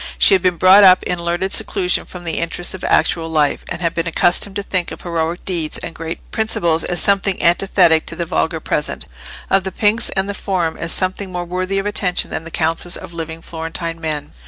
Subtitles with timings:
[0.17, 3.83] She had been brought up in learned seclusion from the interests of actual life, and
[3.83, 8.15] had been accustomed to think of heroic deeds and great principles as something antithetic to
[8.15, 9.05] the vulgar present,
[9.51, 12.97] of the Pnyx and the Forum as something more worthy of attention than the councils
[12.97, 14.33] of living Florentine men.